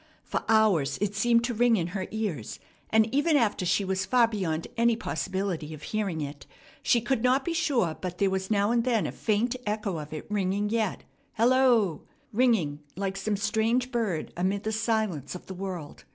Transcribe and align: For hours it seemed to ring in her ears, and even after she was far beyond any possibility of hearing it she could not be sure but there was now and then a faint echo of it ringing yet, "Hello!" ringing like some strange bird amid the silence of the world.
For 0.23 0.43
hours 0.49 0.97
it 0.99 1.13
seemed 1.13 1.43
to 1.43 1.53
ring 1.53 1.75
in 1.77 1.85
her 1.89 2.07
ears, 2.09 2.59
and 2.89 3.07
even 3.13 3.37
after 3.37 3.67
she 3.67 3.85
was 3.85 4.03
far 4.03 4.25
beyond 4.27 4.65
any 4.75 4.95
possibility 4.95 5.75
of 5.75 5.83
hearing 5.83 6.21
it 6.21 6.47
she 6.81 7.01
could 7.01 7.21
not 7.21 7.45
be 7.45 7.53
sure 7.53 7.95
but 8.01 8.17
there 8.17 8.31
was 8.31 8.49
now 8.49 8.71
and 8.71 8.83
then 8.83 9.05
a 9.05 9.11
faint 9.11 9.55
echo 9.63 9.99
of 9.99 10.11
it 10.11 10.25
ringing 10.27 10.71
yet, 10.71 11.03
"Hello!" 11.33 12.01
ringing 12.33 12.79
like 12.95 13.15
some 13.15 13.37
strange 13.37 13.91
bird 13.91 14.33
amid 14.35 14.63
the 14.63 14.71
silence 14.71 15.35
of 15.35 15.45
the 15.45 15.53
world. 15.53 16.03